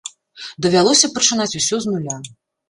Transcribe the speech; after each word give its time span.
Давялося 0.65 1.09
пачынаць 1.17 1.57
усё 1.61 1.75
з 1.85 1.93
нуля. 1.93 2.17